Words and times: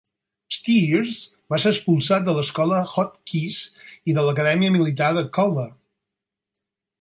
Steers 0.53 1.17
va 1.53 1.59
ser 1.63 1.71
expulsat 1.75 2.25
de 2.29 2.35
l'Escola 2.37 2.79
Hotchkiss 2.93 3.59
i 4.13 4.17
de 4.19 4.25
l'Acadèmia 4.29 4.75
Militar 4.79 5.11
de 5.19 5.25
Culver. 5.39 5.69